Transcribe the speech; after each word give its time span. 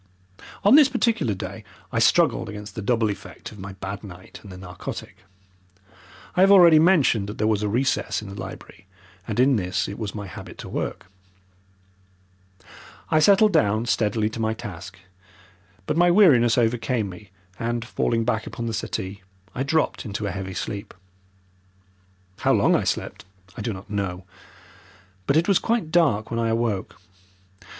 On 0.63 0.73
this 0.73 0.89
particular 0.89 1.35
day 1.35 1.63
I 1.91 1.99
struggled 1.99 2.49
against 2.49 2.73
the 2.73 2.81
double 2.81 3.11
effect 3.11 3.51
of 3.51 3.59
my 3.59 3.73
bad 3.73 4.03
night 4.03 4.39
and 4.41 4.51
the 4.51 4.57
narcotic. 4.57 5.17
I 6.35 6.41
have 6.41 6.49
already 6.51 6.79
mentioned 6.79 7.27
that 7.29 7.37
there 7.37 7.45
was 7.45 7.61
a 7.61 7.67
recess 7.69 8.19
in 8.19 8.27
the 8.27 8.33
library, 8.33 8.87
and 9.27 9.39
in 9.39 9.57
this 9.57 9.87
it 9.87 9.99
was 9.99 10.15
my 10.15 10.25
habit 10.25 10.57
to 10.57 10.69
work. 10.69 11.05
I 13.11 13.19
settled 13.19 13.53
down 13.53 13.85
steadily 13.85 14.27
to 14.31 14.39
my 14.39 14.55
task, 14.55 14.97
but 15.85 15.97
my 15.97 16.09
weariness 16.09 16.57
overcame 16.57 17.07
me 17.07 17.29
and, 17.59 17.85
falling 17.85 18.25
back 18.25 18.47
upon 18.47 18.65
the 18.65 18.73
settee, 18.73 19.21
I 19.53 19.61
dropped 19.61 20.03
into 20.03 20.25
a 20.25 20.31
heavy 20.31 20.55
sleep. 20.55 20.95
How 22.39 22.53
long 22.53 22.75
I 22.75 22.85
slept 22.85 23.23
I 23.55 23.61
do 23.61 23.71
not 23.71 23.87
know, 23.87 24.25
but 25.27 25.37
it 25.37 25.47
was 25.47 25.59
quite 25.59 25.91
dark 25.91 26.31
when 26.31 26.39
I 26.39 26.47
awoke. 26.49 26.99